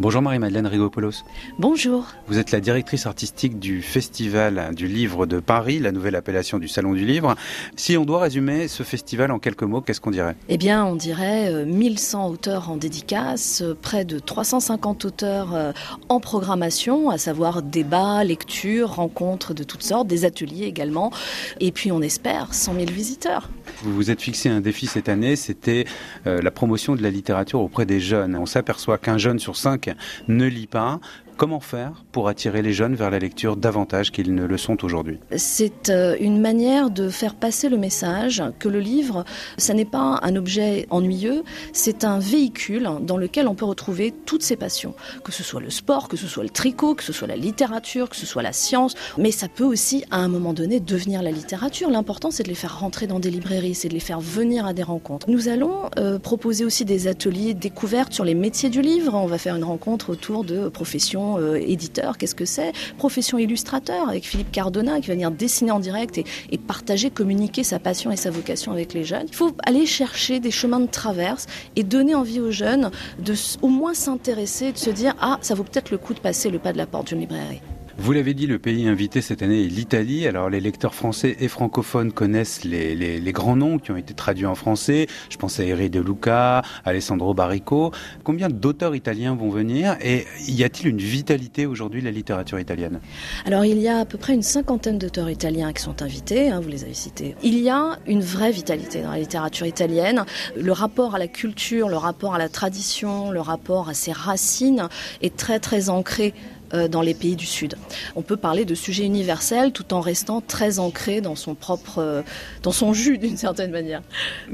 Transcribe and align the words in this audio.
Bonjour 0.00 0.22
Marie-Madeleine 0.22 0.68
Rigopoulos. 0.68 1.24
Bonjour. 1.58 2.06
Vous 2.28 2.38
êtes 2.38 2.52
la 2.52 2.60
directrice 2.60 3.04
artistique 3.06 3.58
du 3.58 3.82
Festival 3.82 4.72
du 4.72 4.86
Livre 4.86 5.26
de 5.26 5.40
Paris, 5.40 5.80
la 5.80 5.90
nouvelle 5.90 6.14
appellation 6.14 6.60
du 6.60 6.68
Salon 6.68 6.92
du 6.92 7.04
Livre. 7.04 7.34
Si 7.74 7.96
on 7.96 8.04
doit 8.04 8.20
résumer 8.20 8.68
ce 8.68 8.84
festival 8.84 9.32
en 9.32 9.40
quelques 9.40 9.64
mots, 9.64 9.80
qu'est-ce 9.80 10.00
qu'on 10.00 10.12
dirait? 10.12 10.36
Eh 10.48 10.56
bien, 10.56 10.84
on 10.84 10.94
dirait 10.94 11.64
1100 11.64 12.26
euh, 12.28 12.32
auteurs 12.32 12.70
en 12.70 12.76
dédicace, 12.76 13.62
euh, 13.62 13.74
près 13.74 14.04
de 14.04 14.20
350 14.20 15.04
auteurs 15.04 15.52
euh, 15.52 15.72
en 16.08 16.20
programmation, 16.20 17.10
à 17.10 17.18
savoir 17.18 17.62
débats, 17.62 18.22
lectures, 18.22 18.94
rencontres 18.94 19.52
de 19.52 19.64
toutes 19.64 19.82
sortes, 19.82 20.06
des 20.06 20.24
ateliers 20.24 20.66
également. 20.66 21.10
Et 21.58 21.72
puis, 21.72 21.90
on 21.90 22.02
espère 22.02 22.54
100 22.54 22.74
000 22.74 22.86
visiteurs. 22.86 23.50
Vous 23.82 23.92
vous 23.92 24.12
êtes 24.12 24.22
fixé 24.22 24.48
un 24.48 24.60
défi 24.60 24.86
cette 24.86 25.08
année, 25.08 25.34
c'était 25.36 25.84
la 26.24 26.50
promotion 26.50 26.96
de 26.96 27.02
la 27.02 27.10
littérature 27.10 27.60
auprès 27.60 27.84
des 27.84 28.00
jeunes. 28.00 28.34
On 28.36 28.46
s'aperçoit 28.46 28.98
qu'un 28.98 29.18
jeune 29.18 29.38
sur 29.38 29.56
cinq 29.56 29.87
ne 30.28 30.46
lit 30.46 30.66
pas. 30.66 31.00
Comment 31.38 31.60
faire 31.60 32.04
pour 32.10 32.26
attirer 32.26 32.62
les 32.62 32.72
jeunes 32.72 32.96
vers 32.96 33.12
la 33.12 33.20
lecture 33.20 33.56
davantage 33.56 34.10
qu'ils 34.10 34.34
ne 34.34 34.44
le 34.44 34.58
sont 34.58 34.84
aujourd'hui 34.84 35.20
C'est 35.36 35.88
euh, 35.88 36.16
une 36.18 36.40
manière 36.40 36.90
de 36.90 37.08
faire 37.08 37.36
passer 37.36 37.68
le 37.68 37.76
message 37.76 38.42
que 38.58 38.68
le 38.68 38.80
livre, 38.80 39.24
ça 39.56 39.72
n'est 39.72 39.84
pas 39.84 40.18
un 40.24 40.34
objet 40.34 40.88
ennuyeux, 40.90 41.44
c'est 41.72 42.02
un 42.02 42.18
véhicule 42.18 42.90
dans 43.02 43.16
lequel 43.16 43.46
on 43.46 43.54
peut 43.54 43.66
retrouver 43.66 44.12
toutes 44.26 44.42
ses 44.42 44.56
passions, 44.56 44.96
que 45.22 45.30
ce 45.30 45.44
soit 45.44 45.60
le 45.60 45.70
sport, 45.70 46.08
que 46.08 46.16
ce 46.16 46.26
soit 46.26 46.42
le 46.42 46.50
tricot, 46.50 46.96
que 46.96 47.04
ce 47.04 47.12
soit 47.12 47.28
la 47.28 47.36
littérature, 47.36 48.10
que 48.10 48.16
ce 48.16 48.26
soit 48.26 48.42
la 48.42 48.52
science, 48.52 48.96
mais 49.16 49.30
ça 49.30 49.46
peut 49.46 49.62
aussi 49.62 50.04
à 50.10 50.16
un 50.16 50.26
moment 50.26 50.54
donné 50.54 50.80
devenir 50.80 51.22
la 51.22 51.30
littérature. 51.30 51.88
L'important 51.88 52.32
c'est 52.32 52.42
de 52.42 52.48
les 52.48 52.56
faire 52.56 52.80
rentrer 52.80 53.06
dans 53.06 53.20
des 53.20 53.30
librairies, 53.30 53.76
c'est 53.76 53.88
de 53.88 53.94
les 53.94 54.00
faire 54.00 54.18
venir 54.18 54.66
à 54.66 54.72
des 54.72 54.82
rencontres. 54.82 55.30
Nous 55.30 55.46
allons 55.46 55.88
euh, 55.98 56.18
proposer 56.18 56.64
aussi 56.64 56.84
des 56.84 57.06
ateliers 57.06 57.54
découvertes 57.54 58.12
sur 58.12 58.24
les 58.24 58.34
métiers 58.34 58.70
du 58.70 58.82
livre. 58.82 59.14
On 59.14 59.26
va 59.26 59.38
faire 59.38 59.54
une 59.54 59.62
rencontre 59.62 60.10
autour 60.10 60.42
de 60.42 60.68
professions 60.68 61.27
euh, 61.36 61.56
éditeur, 61.56 62.16
qu'est-ce 62.16 62.34
que 62.34 62.44
c'est? 62.44 62.72
Profession 62.96 63.38
illustrateur 63.38 64.08
avec 64.08 64.24
Philippe 64.24 64.50
Cardona 64.50 65.00
qui 65.00 65.08
va 65.08 65.14
venir 65.14 65.30
dessiner 65.30 65.70
en 65.70 65.80
direct 65.80 66.18
et, 66.18 66.24
et, 66.50 66.58
partager, 66.58 67.10
communiquer 67.10 67.64
sa 67.64 67.78
passion 67.78 68.10
et 68.10 68.16
sa 68.16 68.30
vocation 68.30 68.72
avec 68.72 68.94
les 68.94 69.04
jeunes. 69.04 69.26
Il 69.28 69.34
faut 69.34 69.52
aller 69.64 69.86
chercher 69.86 70.40
des 70.40 70.50
chemins 70.50 70.80
de 70.80 70.86
traverse 70.86 71.46
et 71.76 71.82
donner 71.82 72.14
envie 72.14 72.40
aux 72.40 72.50
jeunes 72.50 72.90
de 73.18 73.34
au 73.62 73.68
moins 73.68 73.94
s'intéresser, 73.94 74.72
de 74.72 74.78
se 74.78 74.90
dire 74.90 75.14
ah 75.20 75.38
ça 75.42 75.54
vaut 75.54 75.64
peut-être 75.64 75.90
le 75.90 75.98
coup 75.98 76.14
de 76.14 76.20
passer 76.20 76.50
le 76.50 76.58
pas 76.58 76.72
de 76.72 76.78
la 76.78 76.86
porte 76.86 77.08
d'une 77.08 77.20
librairie. 77.20 77.60
Vous 78.00 78.12
l'avez 78.12 78.32
dit, 78.32 78.46
le 78.46 78.60
pays 78.60 78.86
invité 78.86 79.20
cette 79.20 79.42
année 79.42 79.64
est 79.64 79.68
l'Italie. 79.68 80.28
Alors 80.28 80.48
les 80.48 80.60
lecteurs 80.60 80.94
français 80.94 81.36
et 81.40 81.48
francophones 81.48 82.12
connaissent 82.12 82.62
les, 82.62 83.32
grands 83.32 83.56
noms 83.56 83.80
qui 83.80 83.90
ont 83.90 83.96
été 83.96 84.14
traduits 84.14 84.46
en 84.46 84.54
français. 84.54 85.08
Je 85.30 85.36
pense 85.36 85.58
à 85.58 85.64
Eri 85.64 85.90
De 85.90 86.00
Luca, 86.00 86.62
Alessandro 86.84 87.34
Barrico. 87.34 87.90
Combien 88.22 88.50
d'auteurs 88.50 88.94
italiens 88.94 89.34
vont 89.34 89.50
venir 89.50 89.96
et 90.00 90.26
y 90.46 90.62
a-t-il 90.62 90.90
une 90.90 90.98
vitalité 90.98 91.66
aujourd'hui 91.66 92.00
de 92.00 92.06
la 92.06 92.12
littérature 92.12 92.60
italienne? 92.60 93.00
Alors 93.44 93.64
il 93.64 93.78
y 93.78 93.88
a 93.88 93.98
à 93.98 94.04
peu 94.04 94.16
près 94.16 94.34
une 94.34 94.42
cinquantaine 94.42 94.98
d'auteurs 94.98 95.28
italiens 95.28 95.72
qui 95.72 95.82
sont 95.82 96.00
invités, 96.00 96.50
hein, 96.50 96.60
vous 96.60 96.68
les 96.68 96.84
avez 96.84 96.94
cités. 96.94 97.34
Il 97.42 97.58
y 97.58 97.68
a 97.68 97.98
une 98.06 98.22
vraie 98.22 98.52
vitalité 98.52 99.02
dans 99.02 99.10
la 99.10 99.18
littérature 99.18 99.66
italienne. 99.66 100.24
Le 100.56 100.70
rapport 100.70 101.16
à 101.16 101.18
la 101.18 101.26
culture, 101.26 101.88
le 101.88 101.96
rapport 101.96 102.36
à 102.36 102.38
la 102.38 102.48
tradition, 102.48 103.32
le 103.32 103.40
rapport 103.40 103.88
à 103.88 103.94
ses 103.94 104.12
racines 104.12 104.88
est 105.20 105.36
très 105.36 105.58
très 105.58 105.90
ancré 105.90 106.32
dans 106.72 107.02
les 107.02 107.14
pays 107.14 107.36
du 107.36 107.46
Sud. 107.46 107.76
On 108.16 108.22
peut 108.22 108.36
parler 108.36 108.64
de 108.64 108.74
sujets 108.74 109.04
universels 109.04 109.72
tout 109.72 109.94
en 109.94 110.00
restant 110.00 110.40
très 110.40 110.78
ancré 110.78 111.20
dans 111.20 111.36
son 111.36 111.54
propre, 111.54 111.98
euh, 111.98 112.22
dans 112.62 112.72
son 112.72 112.92
jus 112.92 113.18
d'une 113.18 113.36
certaine 113.36 113.70
manière. 113.70 114.02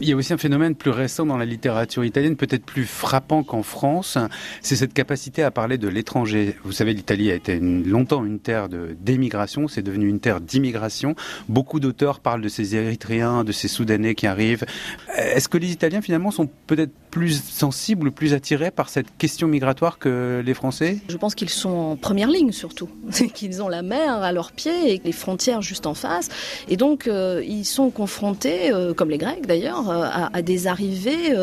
Il 0.01 0.09
y 0.09 0.13
a 0.13 0.17
aussi 0.17 0.33
un 0.33 0.39
phénomène 0.39 0.75
plus 0.75 0.91
récent 0.91 1.27
dans 1.27 1.37
la 1.37 1.45
littérature 1.45 2.05
italienne, 2.05 2.37
peut-être 2.37 2.65
plus 2.65 2.85
frappant 2.85 3.43
qu'en 3.43 3.63
France, 3.63 4.19
c'est 4.63 4.77
cette 4.77 4.95
capacité 4.95 5.43
à 5.43 5.51
parler 5.51 5.79
de 5.79 5.89
l'étranger. 5.89 6.57
Vous 6.65 6.73
savez, 6.73 6.95
l'Italie 6.95 7.31
a 7.31 7.35
été 7.35 7.55
une, 7.55 7.87
longtemps 7.89 8.25
une 8.25 8.39
terre 8.39 8.69
d'émigration, 8.69 9.69
c'est 9.69 9.83
devenu 9.83 10.09
une 10.09 10.21
terre 10.21 10.41
d'immigration. 10.41 11.15
Beaucoup 11.49 11.81
d'auteurs 11.81 12.21
parlent 12.21 12.43
de 12.43 12.49
ces 12.49 12.77
Érythréens, 12.77 13.45
de 13.45 13.53
ces 13.53 13.69
Soudanais 13.69 14.15
qui 14.15 14.27
arrivent. 14.27 14.65
Est-ce 15.17 15.49
que 15.49 15.59
les 15.59 15.71
Italiens 15.71 16.03
finalement 16.03 16.31
sont 16.31 16.49
peut-être 16.67 16.93
plus 17.11 17.43
sensibles, 17.43 18.11
plus 18.11 18.35
attirés 18.35 18.73
par 18.73 18.89
cette 18.89 19.07
question 19.17 19.47
migratoire 19.47 19.99
que 19.99 20.43
les 20.45 20.55
Français? 20.55 20.99
Je 21.09 21.17
pense 21.17 21.35
qu'ils 21.35 21.51
sont 21.51 21.97
première 22.05 22.29
ligne 22.29 22.53
surtout, 22.53 22.91
qu'ils 23.35 23.63
ont 23.63 23.69
la 23.69 23.81
mer 23.81 24.23
à 24.23 24.31
leurs 24.31 24.53
pieds 24.53 24.93
et 24.93 25.01
les 25.03 25.13
frontières 25.13 25.63
juste 25.63 25.87
en 25.87 25.95
face. 25.95 26.29
Et 26.69 26.77
donc 26.77 27.07
euh, 27.07 27.43
ils 27.47 27.65
sont 27.65 27.89
confrontés, 27.89 28.71
euh, 28.75 28.93
comme 28.93 29.09
les 29.09 29.17
Grecs 29.17 29.47
d'ailleurs, 29.47 29.89
euh, 29.89 30.03
à, 30.05 30.37
à, 30.37 30.43
des 30.43 30.67
arrivées 30.67 31.35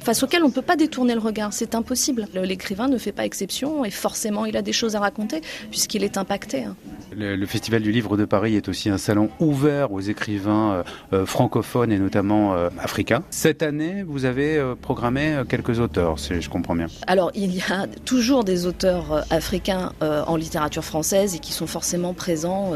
face 0.00 0.24
auxquelles 0.24 0.42
on 0.42 0.48
ne 0.48 0.52
peut 0.52 0.60
pas 0.60 0.74
détourner 0.74 1.14
le 1.14 1.20
regard. 1.20 1.52
C'est 1.52 1.76
impossible. 1.76 2.26
L'écrivain 2.34 2.88
ne 2.88 2.98
fait 2.98 3.12
pas 3.12 3.24
exception 3.24 3.84
et 3.84 3.90
forcément 3.90 4.44
il 4.44 4.56
a 4.56 4.62
des 4.62 4.72
choses 4.72 4.96
à 4.96 5.00
raconter 5.00 5.40
puisqu'il 5.70 6.02
est 6.02 6.16
impacté. 6.16 6.64
Hein. 6.64 6.74
Le, 7.16 7.36
le, 7.36 7.46
Festival 7.46 7.82
du 7.82 7.92
Livre 7.92 8.16
de 8.16 8.24
Paris 8.24 8.56
est 8.56 8.68
aussi 8.68 8.90
un 8.90 8.98
salon 8.98 9.30
ouvert 9.38 9.92
aux 9.92 10.00
écrivains 10.00 10.82
francophones 11.26 11.92
et 11.92 11.98
notamment 11.98 12.54
africains. 12.78 13.22
Cette 13.30 13.62
année, 13.62 14.02
vous 14.02 14.24
avez 14.24 14.60
programmé 14.82 15.42
quelques 15.48 15.78
auteurs, 15.78 16.18
si 16.18 16.40
je 16.40 16.50
comprends 16.50 16.74
bien. 16.74 16.88
Alors, 17.06 17.30
il 17.34 17.54
y 17.54 17.60
a 17.60 17.86
toujours 18.04 18.44
des 18.44 18.66
auteurs 18.66 19.24
africains 19.30 19.92
en 20.26 20.36
littérature 20.36 20.84
française 20.84 21.34
et 21.34 21.38
qui 21.38 21.52
sont 21.52 21.66
forcément 21.66 22.14
présents 22.14 22.72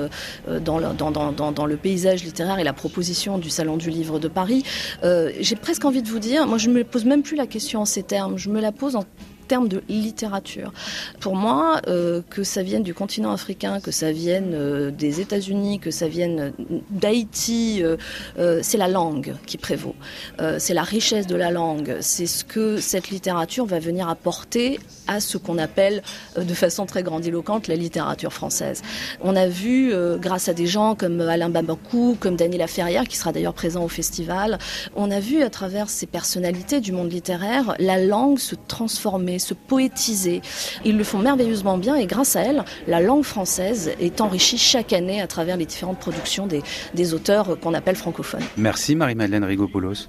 dans 0.61 0.79
le, 0.79 0.89
dans, 0.95 1.11
dans, 1.11 1.53
dans, 1.53 1.67
le 1.67 1.77
paysage 1.77 2.25
littéraire 2.25 2.59
et 2.59 2.65
la 2.65 2.73
proposition 2.73 3.39
du 3.39 3.51
Salon 3.51 3.77
du 3.77 3.91
Livre 3.91 4.19
de 4.19 4.29
Paris. 4.29 4.65
J'ai 5.03 5.57
presque 5.57 5.85
envie 5.85 6.03
de 6.03 6.09
vous 6.09 6.19
dire, 6.19 6.47
moi 6.47 6.59
je 6.59 6.69
ne 6.69 6.75
me 6.75 6.85
pose 6.85 7.05
même 7.05 7.23
plus 7.23 7.37
la 7.37 7.47
question 7.47 7.83
en 7.83 7.85
ces 7.85 8.03
termes, 8.03 8.39
je 8.39 8.51
me 8.51 8.61
la 8.61 8.73
pose 8.73 8.97
en 8.97 9.05
termes 9.53 9.69
de 9.69 9.83
littérature. 9.91 10.73
Pour 11.21 11.37
moi, 11.37 11.83
euh, 11.87 12.23
que 12.31 12.43
ça 12.43 12.63
vienne 12.63 12.83
du 12.83 12.95
continent 12.95 13.33
africain, 13.33 13.81
que 13.81 13.91
ça 13.91 14.11
vienne 14.11 14.53
euh, 14.55 14.91
des 14.91 15.21
États-Unis, 15.21 15.79
que 15.79 15.91
ça 15.91 16.09
vienne 16.09 16.55
d'Haïti, 16.89 17.83
euh, 17.83 17.99
c'est 18.63 18.79
la 18.79 18.89
langue 18.89 19.35
qui 19.45 19.59
prévaut. 19.59 19.95
C'est 20.59 20.73
la 20.73 20.83
richesse 20.83 21.27
de 21.27 21.37
la 21.37 21.51
langue. 21.51 21.99
C'est 22.01 22.27
ce 22.27 22.45
que 22.45 22.79
cette 22.79 23.11
littérature 23.11 23.67
va 23.67 23.79
venir 23.79 24.09
apporter 24.09 24.81
à 25.07 25.21
ce 25.21 25.37
qu'on 25.37 25.59
appelle 25.59 26.03
de 26.37 26.55
façon 26.55 26.87
très 26.87 27.03
grandiloquente 27.03 27.69
la 27.69 27.77
littérature 27.77 28.33
française. 28.33 28.81
On 29.21 29.37
a 29.37 29.49
vu, 29.49 29.93
grâce 30.19 30.49
à 30.49 30.55
des 30.55 30.67
gens 30.67 30.95
comme 30.95 31.21
Alain 31.21 31.51
Babakou, 31.51 32.17
comme 32.19 32.37
Daniela 32.37 32.67
Ferrière, 32.67 33.07
qui 33.07 33.17
sera 33.17 33.33
d'ailleurs 33.33 33.55
présent 33.55 33.85
au 33.85 33.89
festival, 33.89 34.59
on 34.97 35.11
a 35.11 35.21
vu 35.21 35.43
à 35.43 35.51
travers 35.51 35.91
ces 35.91 36.07
personnalités 36.07 36.81
du 36.81 36.93
monde 36.93 37.13
littéraire 37.13 37.75
la 37.79 37.99
langue 37.99 38.39
se 38.39 38.55
transformer, 38.69 39.39
se 39.43 39.55
poétiser. 39.55 40.41
Ils 40.85 40.97
le 40.97 41.05
font 41.05 41.19
merveilleusement 41.19 41.79
bien 41.79 41.97
et 41.97 42.07
grâce 42.07 42.37
à 42.37 42.41
elle, 42.43 42.65
la 42.87 43.01
langue 43.01 43.25
française 43.25 43.93
est 44.01 44.21
enrichie 44.21 44.59
chaque 44.59 44.93
année 44.93 45.21
à 45.21 45.27
travers 45.27 45.57
les 45.57 45.67
différentes 45.67 45.99
productions 45.99 46.47
des, 46.47 46.63
des 46.95 47.15
auteurs 47.15 47.59
qu'on 47.61 47.75
appelle 47.75 47.97
francophones. 47.97 48.43
Merci 48.57 48.97
Marie-Madeleine 48.97 49.45
Rigopoulos. 49.45 50.09